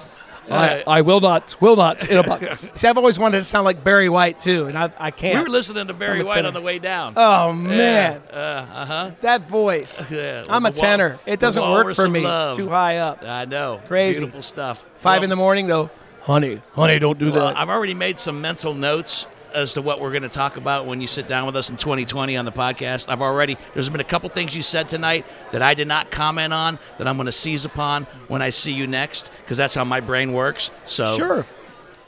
[0.51, 2.09] I, I will not, will not.
[2.09, 2.77] In a podcast.
[2.79, 5.37] See, I've always wanted to sound like Barry White too, and I, I can't.
[5.39, 7.15] We were listening to Barry White on the way down.
[7.17, 9.11] oh man, Uh huh.
[9.21, 10.05] that voice.
[10.11, 11.19] Yeah, I'm a tenor.
[11.27, 12.21] It doesn't work for me.
[12.21, 12.51] love.
[12.51, 13.23] It's too high up.
[13.23, 13.81] I know.
[13.89, 14.21] crazy.
[14.21, 14.85] Beautiful stuff.
[14.97, 15.91] Five Well, in the morning though.
[16.23, 17.57] Honey, honey, don't do Well, that.
[17.59, 21.01] I've already made some mental notes as to what we're going to talk about when
[21.01, 23.09] you sit down with us in 2020 on the podcast.
[23.09, 26.53] I've already there's been a couple things you said tonight that I did not comment
[26.53, 29.85] on that I'm going to seize upon when I see you next because that's how
[29.85, 30.71] my brain works.
[30.85, 31.47] So Sure.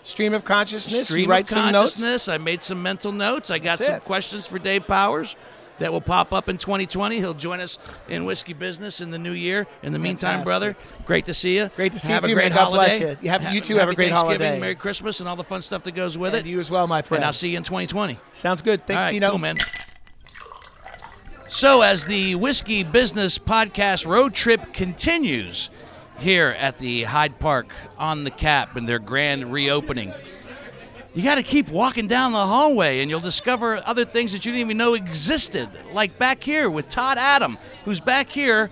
[0.03, 1.09] Stream of consciousness.
[1.09, 2.29] stream of consciousness.
[2.29, 3.51] I made some mental notes.
[3.51, 4.05] I got That's some it.
[4.05, 5.35] questions for Dave Powers
[5.79, 7.17] that will pop up in 2020.
[7.19, 9.67] He'll join us in whiskey business in the new year.
[9.83, 11.71] In the meantime, brother, great to see you.
[11.77, 12.53] Great to see you have a too, great man.
[12.57, 13.11] God holiday.
[13.13, 13.17] you.
[13.23, 14.61] You have- Ha- you too have a great Thanksgiving, holiday.
[14.61, 16.51] Merry Christmas, and all the fun stuff that goes with And it.
[16.51, 17.19] you as well, my friend.
[17.23, 18.19] And I'll see you in 2020.
[18.33, 18.87] Sounds good.
[18.87, 19.31] Thanks, All right, Dino.
[19.31, 19.57] cool, man.
[21.47, 25.71] So, as the Whiskey Business Podcast road trip continues
[26.19, 30.13] here at the Hyde Park on the Cap and their grand reopening,
[31.15, 34.51] you got to keep walking down the hallway and you'll discover other things that you
[34.51, 35.69] didn't even know existed.
[35.93, 38.69] Like back here with Todd Adam, who's back here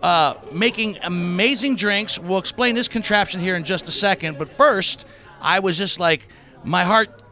[0.00, 2.18] uh, making amazing drinks.
[2.18, 4.38] We'll explain this contraption here in just a second.
[4.38, 5.06] But first,
[5.40, 6.28] I was just like,
[6.62, 7.22] my heart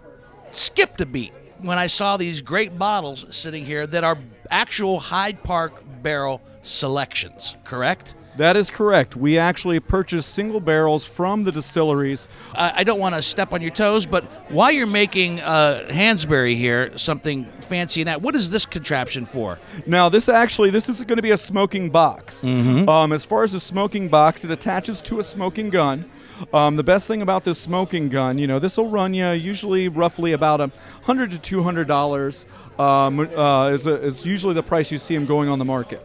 [0.51, 4.19] skipped a beat when I saw these great bottles sitting here that are
[4.51, 8.15] actual Hyde Park barrel selections, correct?
[8.37, 9.17] That is correct.
[9.17, 12.29] We actually purchase single barrels from the distilleries.
[12.55, 16.57] I I don't want to step on your toes, but while you're making uh, Hansberry
[16.57, 19.59] here, something fancy and that, what is this contraption for?
[19.87, 22.45] Now, this actually this is going to be a smoking box.
[22.89, 26.05] Um, as far as a smoking box, it attaches to a smoking gun.
[26.55, 29.89] Um, the best thing about this smoking gun, you know, this will run you usually
[29.89, 30.71] roughly about a
[31.03, 32.47] hundred to two hundred dollars.
[32.79, 36.01] Um, uh, is, is usually the price you see them going on the market.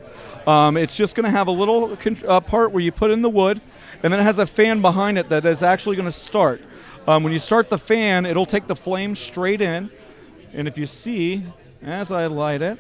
[0.48, 3.30] Um, it's just going to have a little uh, part where you put in the
[3.30, 3.60] wood,
[4.04, 6.62] and then it has a fan behind it that is actually going to start.
[7.08, 9.90] Um, when you start the fan, it'll take the flame straight in,
[10.54, 11.44] and if you see,
[11.82, 12.80] as I light it,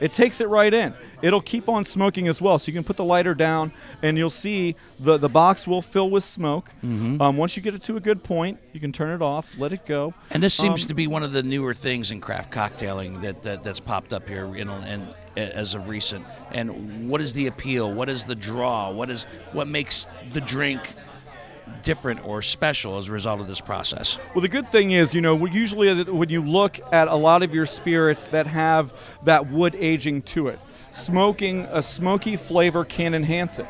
[0.00, 0.94] it takes it right in.
[1.22, 2.58] It'll keep on smoking as well.
[2.58, 6.10] So you can put the lighter down, and you'll see the, the box will fill
[6.10, 6.70] with smoke.
[6.82, 9.72] Um, once you get it to a good point, you can turn it off, let
[9.72, 10.12] it go.
[10.30, 13.42] And this seems Um, to be one of the newer things in craft cocktailing that,
[13.42, 16.24] that that's popped up here, you know, and as of recent.
[16.52, 17.92] And what is the appeal?
[17.92, 18.90] What is the draw?
[18.90, 20.80] What is what makes the drink
[21.82, 24.18] different or special as a result of this process?
[24.34, 27.54] Well, the good thing is, you know, usually when you look at a lot of
[27.54, 28.92] your spirits that have
[29.24, 30.58] that wood aging to it,
[30.90, 33.66] smoking a smoky flavor can enhance it.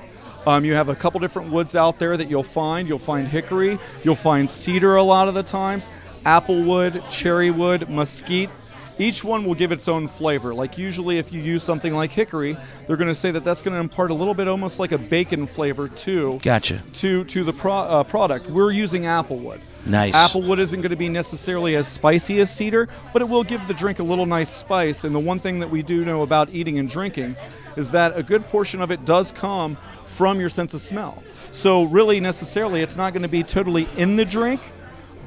[0.46, 2.86] Um, you have a couple different woods out there that you'll find.
[2.86, 5.88] You'll find hickory, you'll find cedar a lot of the times,
[6.24, 8.50] applewood, cherry wood, mesquite.
[8.98, 10.54] Each one will give its own flavor.
[10.54, 13.74] Like usually, if you use something like hickory, they're going to say that that's going
[13.74, 16.82] to impart a little bit almost like a bacon flavor too Gotcha.
[16.94, 18.46] to to the pro, uh, product.
[18.48, 19.60] We're using applewood.
[19.86, 20.14] Nice.
[20.14, 23.74] Applewood isn't going to be necessarily as spicy as cedar, but it will give the
[23.74, 25.04] drink a little nice spice.
[25.04, 27.36] And the one thing that we do know about eating and drinking
[27.76, 29.76] is that a good portion of it does come
[30.06, 31.22] from your sense of smell.
[31.50, 34.60] So really, necessarily, it's not going to be totally in the drink,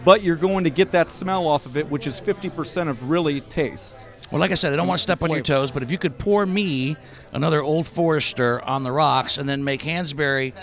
[0.08, 3.42] but you're going to get that smell off of it, which is 50% of really
[3.42, 3.98] taste.
[4.32, 5.98] Well, like I said, I don't want to step on your toes, but if you
[5.98, 6.96] could pour me
[7.34, 10.54] another Old Forester on the rocks and then make Hansberry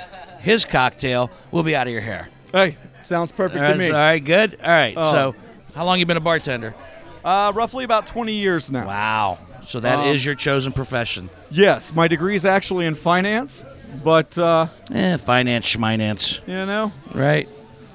[0.40, 2.30] his cocktail, we'll be out of your hair.
[2.52, 3.87] Hey, sounds perfect All right, to me.
[3.88, 4.57] all right, good.
[4.62, 4.94] All right.
[4.96, 5.12] Oh.
[5.12, 5.35] So,
[5.74, 6.74] how long you been a bartender?
[7.22, 8.87] Uh, roughly about 20 years now.
[8.87, 9.38] Wow.
[9.66, 11.28] So that is Um, your chosen profession.
[11.50, 13.66] Yes, my degree is actually in finance,
[14.02, 17.46] but uh, Eh, finance, schminance, you know, right?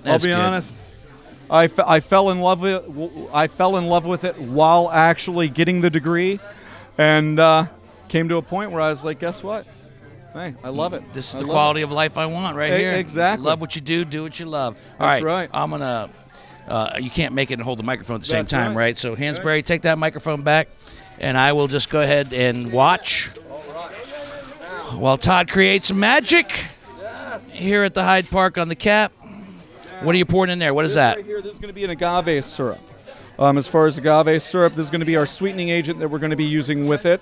[0.06, 0.34] I'll be good.
[0.36, 0.76] honest.
[1.50, 5.50] I, fe- I fell in love with I fell in love with it while actually
[5.50, 6.40] getting the degree,
[6.98, 7.66] and uh,
[8.08, 9.66] came to a point where I was like, guess what?
[10.34, 11.04] Hey, I love it.
[11.14, 12.92] This is I the quality of life I want right here.
[12.92, 13.46] exactly.
[13.46, 14.76] Love what you do, do what you love.
[15.00, 15.24] All That's right.
[15.24, 15.50] right.
[15.54, 16.10] I'm gonna.
[16.68, 18.84] Uh, you can't make it and hold the microphone at the same time, right.
[18.84, 18.98] right?
[18.98, 20.68] So Hansberry, take that microphone back,
[21.18, 23.30] and I will just go ahead and watch
[24.96, 26.52] while Todd creates magic
[27.52, 29.12] here at the Hyde Park on the cap.
[30.02, 30.74] What are you pouring in there?
[30.74, 31.16] What is This that?
[31.18, 32.80] Right here, this is going to be an agave syrup.
[33.38, 36.10] Um, as far as agave syrup, this is going to be our sweetening agent that
[36.10, 37.22] we're going to be using with it.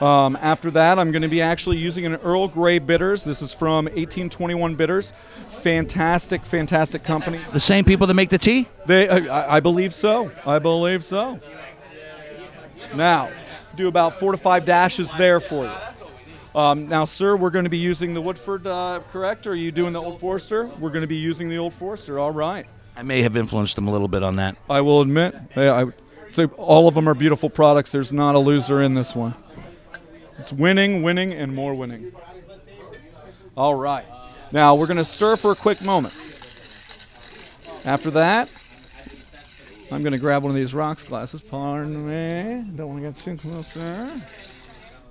[0.00, 3.22] Um, after that, I'm going to be actually using an Earl Grey bitters.
[3.22, 5.12] This is from 1821 Bitters.
[5.48, 7.40] Fantastic, fantastic company.
[7.52, 8.68] The same people that make the tea?
[8.86, 10.32] They, I, I believe so.
[10.44, 11.38] I believe so.
[12.94, 13.30] Now,
[13.76, 16.01] do about four to five dashes there for you.
[16.54, 19.46] Um, now, sir, we're going to be using the Woodford, uh, correct?
[19.46, 20.66] Or are you doing the Old Forester?
[20.78, 22.18] We're going to be using the Old Forester.
[22.18, 22.66] All right.
[22.94, 24.56] I may have influenced them a little bit on that.
[24.68, 25.94] I will admit, I, I would
[26.32, 27.92] say all of them are beautiful products.
[27.92, 29.34] There's not a loser in this one.
[30.38, 32.12] It's winning, winning, and more winning.
[33.56, 34.04] All right.
[34.50, 36.14] Now we're going to stir for a quick moment.
[37.84, 38.50] After that,
[39.90, 41.40] I'm going to grab one of these rocks glasses.
[41.40, 42.70] Pardon me.
[42.76, 44.22] Don't want to get too close there.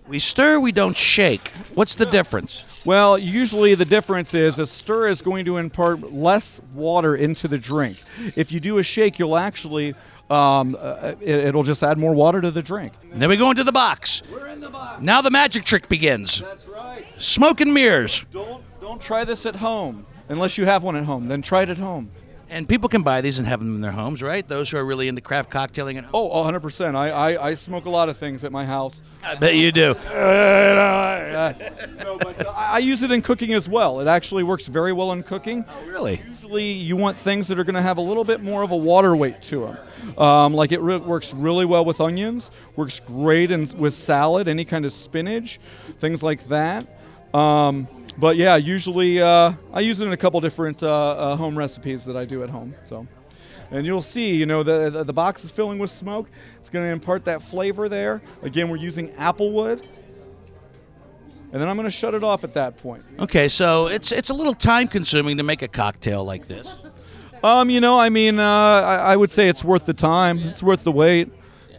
[0.07, 1.49] We stir, we don't shake.
[1.73, 2.65] What's the difference?
[2.83, 7.57] Well, usually the difference is a stir is going to impart less water into the
[7.57, 8.01] drink.
[8.35, 9.95] If you do a shake, you'll actually
[10.31, 12.93] um, uh, it, it'll just add more water to the drink.
[13.11, 14.23] And then we go into the box.
[14.31, 15.01] We're in the box.
[15.01, 16.39] Now the magic trick begins.
[16.39, 17.03] That's right.
[17.17, 18.23] Smoke and mirrors.
[18.31, 21.27] Don't don't try this at home unless you have one at home.
[21.27, 22.11] Then try it at home.
[22.51, 24.45] And people can buy these and have them in their homes, right?
[24.45, 26.11] Those who are really into craft cocktailing at home.
[26.13, 26.95] Oh, 100%.
[26.95, 29.01] I, I, I smoke a lot of things at my house.
[29.23, 29.95] I bet you do.
[32.03, 34.01] No, but uh, I, I use it in cooking as well.
[34.01, 35.63] It actually works very well in cooking.
[35.69, 36.21] Oh, Really?
[36.29, 38.75] Usually, you want things that are going to have a little bit more of a
[38.75, 40.17] water weight to them.
[40.21, 44.65] Um, like it re- works really well with onions, works great in, with salad, any
[44.65, 45.57] kind of spinach,
[45.99, 46.85] things like that.
[47.33, 51.57] Um, but yeah, usually uh, I use it in a couple different uh, uh, home
[51.57, 52.75] recipes that I do at home.
[52.85, 53.07] So,
[53.71, 56.29] and you'll see, you know, the the, the box is filling with smoke.
[56.59, 58.21] It's going to impart that flavor there.
[58.41, 59.85] Again, we're using applewood.
[61.53, 63.03] And then I'm going to shut it off at that point.
[63.19, 66.67] Okay, so it's it's a little time consuming to make a cocktail like this.
[67.43, 70.39] Um, you know, I mean, uh, I, I would say it's worth the time.
[70.39, 71.29] It's worth the wait.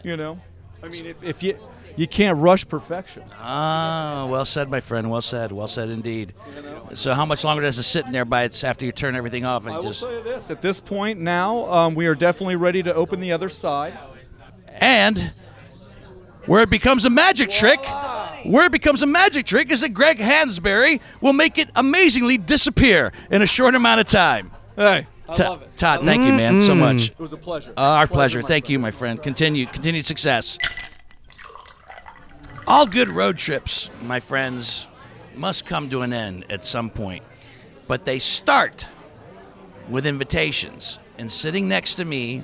[0.03, 0.39] You know,
[0.83, 1.57] I mean, if, if you
[1.95, 3.23] you can't rush perfection.
[3.39, 5.09] Ah, well said, my friend.
[5.09, 5.51] Well said.
[5.51, 6.33] Well said indeed.
[6.93, 9.45] So, how much longer does it sit in there by its after you turn everything
[9.45, 12.15] off and I will just tell you this: at this point now, um, we are
[12.15, 13.97] definitely ready to open the other side.
[14.67, 15.31] and
[16.45, 17.79] where it becomes a magic trick?
[18.43, 23.13] Where it becomes a magic trick is that Greg Hansberry will make it amazingly disappear
[23.31, 24.51] in a short amount of time.
[24.75, 25.77] Hey, I love it.
[25.77, 27.11] Todd, thank you, man, so much.
[27.11, 27.73] It was a pleasure.
[27.77, 28.41] Uh, our pleasure.
[28.41, 28.71] my Thank friend.
[28.73, 29.23] you, my friend.
[29.23, 30.57] Continue, continued success.
[32.65, 34.87] All good road trips, my friends,
[35.35, 37.21] must come to an end at some point,
[37.89, 38.87] but they start
[39.89, 40.97] with invitations.
[41.17, 42.41] And sitting next to me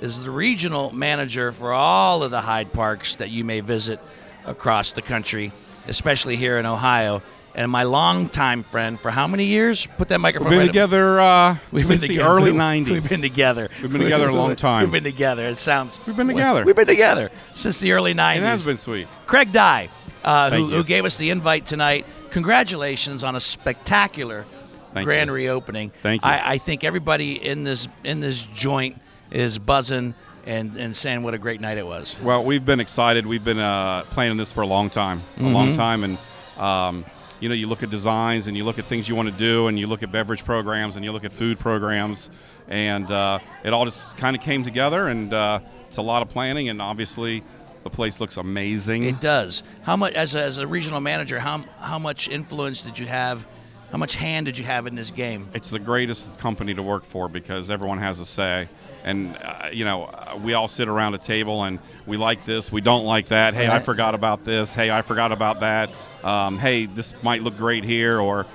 [0.00, 4.00] is the regional manager for all of the Hyde Parks that you may visit
[4.44, 5.52] across the country,
[5.86, 7.22] especially here in Ohio.
[7.54, 9.84] And my longtime friend for how many years?
[9.98, 10.50] Put that microphone.
[10.50, 12.28] We've been right together uh, We've since been the together.
[12.30, 12.88] early 90s.
[12.90, 13.68] We've been together.
[13.82, 14.82] We've been together a long time.
[14.84, 15.46] We've been together.
[15.46, 15.98] It sounds.
[16.06, 16.64] We've been together.
[16.64, 18.36] We've been together since the early 90s.
[18.36, 19.08] It has been sweet.
[19.26, 19.88] Craig Dye,
[20.24, 22.06] uh, who, who gave us the invite tonight.
[22.30, 24.46] Congratulations on a spectacular
[24.94, 25.34] Thank grand you.
[25.34, 25.90] reopening.
[26.02, 26.30] Thank you.
[26.30, 29.00] I, I think everybody in this in this joint
[29.32, 30.14] is buzzing
[30.46, 32.14] and, and saying what a great night it was.
[32.22, 33.26] Well, we've been excited.
[33.26, 35.52] We've been uh, planning this for a long time, a Mm-hmm.
[35.52, 36.18] long time, and
[36.58, 37.04] um,
[37.40, 39.66] you know, you look at designs and you look at things you want to do,
[39.66, 42.30] and you look at beverage programs and you look at food programs,
[42.68, 46.28] and uh, it all just kind of came together, and uh, it's a lot of
[46.28, 47.42] planning, and obviously,
[47.82, 49.04] the place looks amazing.
[49.04, 49.62] It does.
[49.82, 51.40] How much as a, as a regional manager?
[51.40, 53.46] How how much influence did you have?
[53.90, 55.48] How much hand did you have in this game?
[55.52, 58.68] it's the greatest company to work for because everyone has a say,
[59.04, 62.70] and uh, you know uh, we all sit around a table and we like this,
[62.72, 63.54] we don't like that.
[63.54, 64.74] Hey, I forgot about this.
[64.74, 65.90] Hey, I forgot about that.
[66.24, 68.46] Um, hey, this might look great here, or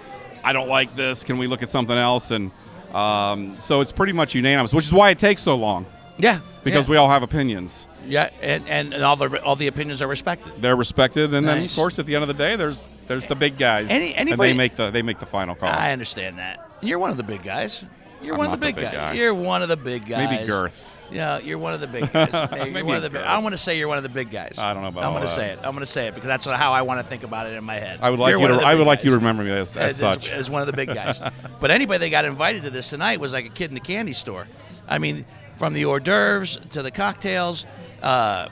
[0.44, 1.24] I don't like this.
[1.24, 2.32] Can we look at something else?
[2.32, 2.52] And
[2.94, 5.86] um, so it's pretty much unanimous, which is why it takes so long
[6.18, 6.92] Yeah, because yeah.
[6.92, 7.88] we all have opinions.
[8.08, 10.54] yeah, and, and, and all the all the opinions are respected.
[10.62, 13.36] They're respected, and then of course at the end of the day, there's there's the
[13.36, 15.70] big guys, Any- and they make the they make the final call.
[15.70, 16.70] I understand that.
[16.82, 17.84] And you're one of the big guys.
[18.22, 18.94] You're I'm one of the not the big, big guys.
[18.94, 19.14] guy.
[19.14, 20.30] You're one of the big guys.
[20.30, 20.84] Maybe girth.
[21.12, 22.50] Yeah, you're one of the big guys.
[22.52, 23.22] Maybe one of the big.
[23.22, 24.56] I want to say you're one of the big guys.
[24.58, 25.60] I don't know about I'm going to say it.
[25.60, 27.64] I'm going to say it because that's how I want to think about it in
[27.64, 28.00] my head.
[28.02, 29.92] I would like You're you to I would like you to remember me as, as
[29.92, 30.30] as, such.
[30.32, 31.20] as one of the big guys.
[31.60, 34.14] but anybody that got invited to this tonight was like a kid in the candy
[34.14, 34.48] store.
[34.88, 35.26] I mean,
[35.58, 37.66] from the hors d'oeuvres to the cocktails,
[38.02, 38.50] uh,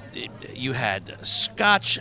[0.53, 1.99] you had scotch.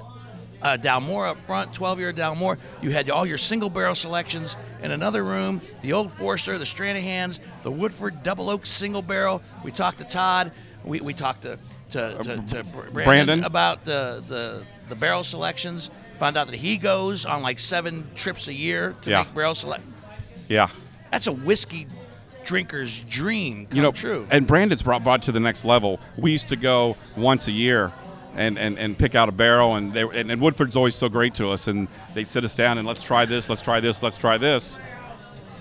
[0.62, 2.56] Uh, Dalmore up front, 12 year Dalmore.
[2.82, 5.60] You had all your single barrel selections in another room.
[5.82, 9.42] The Old Forester, the Stranahans, the Woodford Double Oak single barrel.
[9.64, 10.52] We talked to Todd.
[10.84, 11.58] We, we talked to
[11.90, 13.44] to, to, to Brandon, Brandon.
[13.44, 15.90] about the, the the barrel selections.
[16.20, 19.18] Found out that he goes on like seven trips a year to Yeah.
[19.24, 19.82] make barrel select.
[20.48, 20.68] yeah.
[21.10, 21.86] That's a whiskey
[22.44, 24.26] drinker's dream come you know, true.
[24.30, 26.00] and Brandon's brought brought to the next level.
[26.18, 27.92] We used to go once a year.
[28.34, 31.34] And, and, and pick out a barrel and, they, and and Woodford's always so great
[31.34, 34.16] to us and they'd sit us down and let's try this let's try this let's
[34.16, 34.78] try this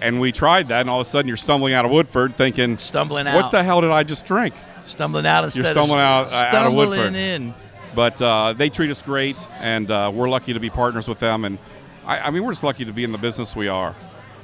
[0.01, 2.77] and we tried that and all of a sudden you're stumbling out of Woodford thinking
[2.77, 3.35] Stumbling out.
[3.35, 4.53] what the hell did I just drink
[4.85, 7.15] stumbling out instead stumbling of out- uh, out of stumbling Woodford.
[7.15, 7.53] in.
[7.93, 11.43] but uh, they treat us great, and uh, we're lucky to be partners with them.
[11.43, 11.57] And
[12.05, 13.93] I, I mean, we're just lucky to be in the business we are.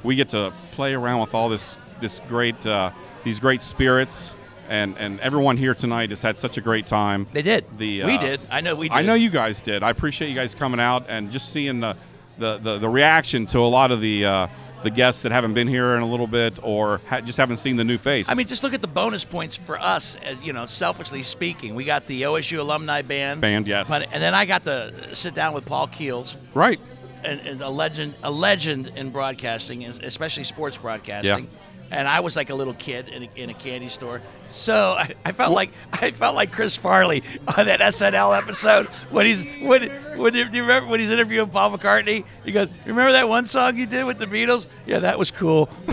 [0.04, 2.90] We get to play around with all this this great uh,
[3.24, 4.34] these great spirits,
[4.68, 7.26] and and everyone here tonight has had such a great time.
[7.32, 7.64] They did.
[7.78, 8.40] The we uh, did.
[8.50, 8.94] I know we did.
[8.94, 9.82] I know you guys did.
[9.82, 11.96] I appreciate you guys coming out and just seeing the
[12.38, 14.46] the, the, the reaction to a lot of the uh,
[14.84, 17.74] the guests that haven't been here in a little bit or ha- just haven't seen
[17.76, 18.30] the new face.
[18.30, 20.14] I mean, just look at the bonus points for us.
[20.24, 23.40] uh, You know, selfishly speaking, we got the OSU alumni band.
[23.40, 23.88] Band, yes.
[23.88, 26.78] But- And then I got to sit down with Paul Keels, right.
[27.24, 31.46] and, and a legend, a legend in broadcasting, especially sports broadcasting.
[31.50, 31.58] Yeah.
[31.90, 34.20] And I was like a little kid in a, in a candy store,
[34.50, 37.22] so I, I felt like I felt like Chris Farley
[37.56, 41.76] on that SNL episode when he's when when do you remember when he's interviewing Paul
[41.78, 42.24] McCartney?
[42.44, 44.66] He goes, "Remember that one song you did with the Beatles?
[44.86, 45.70] Yeah, that was cool."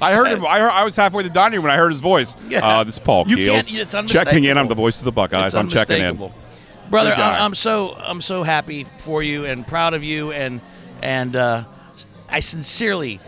[0.00, 0.44] I heard him.
[0.46, 2.36] I, heard, I was halfway to the dining when I heard his voice.
[2.48, 2.66] Yeah.
[2.66, 3.68] Uh, this is Paul You Keels.
[3.68, 4.56] can't- it's checking in.
[4.56, 5.54] I'm the voice of the Buckeyes.
[5.54, 6.16] I'm checking in.
[6.88, 7.12] brother.
[7.12, 10.60] I'm, I'm so I'm so happy for you and proud of you, and
[11.02, 11.64] and uh,
[12.28, 13.20] I sincerely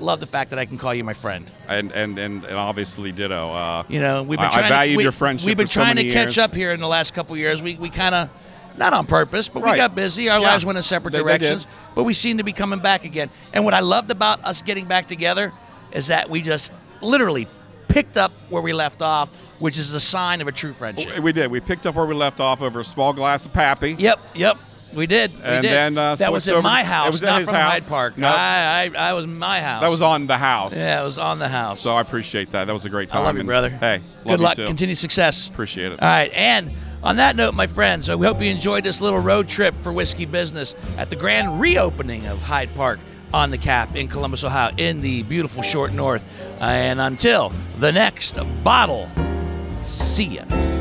[0.00, 1.46] love the fact that I can call you my friend.
[1.68, 3.50] And and and, and obviously ditto.
[3.52, 4.68] Uh, You know, we've been I- I trying.
[4.68, 6.70] valued to, we, your friendship We've been for so trying to many catch up here
[6.72, 7.62] in the last couple years.
[7.62, 8.30] We we kind of.
[8.76, 10.28] Not on purpose, but we got busy.
[10.30, 10.50] Our Yeah.
[10.50, 11.74] lives went in separate They- they directions, did.
[11.96, 13.28] but we seem to be coming back again.
[13.52, 15.52] And what I loved about us getting back together
[15.90, 17.48] is that we just literally
[17.88, 21.18] picked up where we left off, which is the sign of a true friendship.
[21.18, 21.50] we did.
[21.50, 23.96] We picked up where we left off over a small glass of Pappy.
[23.98, 24.56] Yep, yep.
[24.94, 25.32] We did.
[25.36, 25.72] We And did.
[25.72, 27.72] then, uh, that was in over- my it house, was at not from house.
[27.72, 28.18] Hyde Park.
[28.18, 28.32] Nope.
[28.32, 29.82] I, I, I was in my house.
[29.82, 30.76] That was on the house.
[30.76, 31.80] Yeah, it was on the house.
[31.80, 32.64] So I appreciate that.
[32.66, 33.22] That was a great time.
[33.22, 33.68] I love you, And, brother.
[33.70, 34.56] Hey, good you luck.
[34.56, 34.66] too.
[34.66, 35.48] Continued success.
[35.48, 36.02] Appreciate it.
[36.02, 36.70] All right, and
[37.02, 40.24] on that note, my friends, we hope you enjoyed this little road trip for whiskey
[40.24, 42.98] business at the grand reopening of Hyde Park
[43.32, 46.24] on the Cap in Columbus, Ohio, in the beautiful short north.
[46.60, 49.08] And until the next bottle,
[49.84, 50.77] see ya.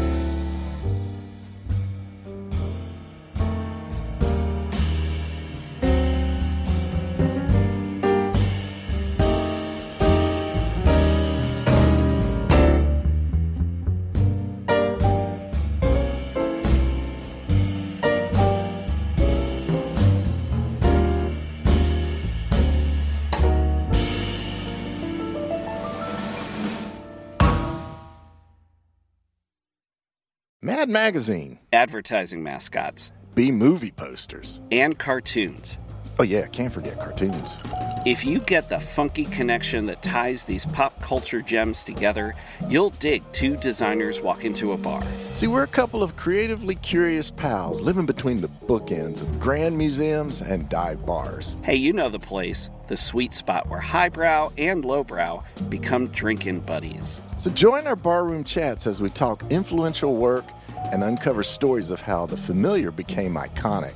[30.88, 34.62] Mad Magazine, advertising mascots, B movie posters.
[34.72, 35.78] and cartoons.
[36.18, 37.58] Oh, yeah, can't forget cartoons.
[38.06, 42.36] If you get the funky connection that ties these pop culture gems together,
[42.70, 45.04] you'll dig two designers walk into a bar.
[45.34, 50.42] See, we're a couple of creatively curious pals living between the bookends of grand museums
[50.42, 51.58] and dive bars.
[51.64, 57.22] Hey, you know the place, the sweet spot where highbrow and lowbrow become drinking buddies.
[57.36, 60.46] So join our barroom chats as we talk influential work
[60.92, 63.94] and uncover stories of how the familiar became iconic.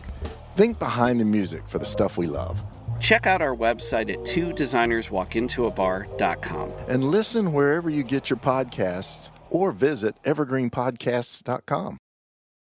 [0.58, 2.62] Think behind the music for the stuff we love.
[3.00, 6.72] Check out our website at two designerswalkintoabar.com.
[6.88, 12.01] And listen wherever you get your podcasts or visit evergreenpodcasts.com.